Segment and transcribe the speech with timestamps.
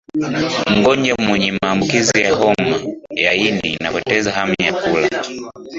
[0.75, 2.79] mgonjwa mwenye maambukizi ya homa
[3.15, 5.09] ya ini anapoteza hamu ya kula